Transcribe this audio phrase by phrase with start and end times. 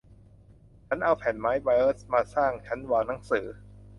[0.87, 3.45] ฉันเอาแผ่นไม้เบิร์ซมาสร้างชั้นวางหนังสือ